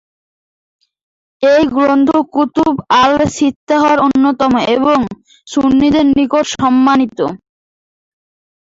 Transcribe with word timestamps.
এই 1.43 1.63
গ্রন্থ 1.73 2.09
কুতুব 2.33 2.73
আল-সিত্তাহর 3.01 3.97
অন্যতম 4.07 4.53
এবং 4.75 4.99
সুন্নিদের 5.47 6.05
নিকট 6.11 6.45
সম্মানিত। 6.55 7.19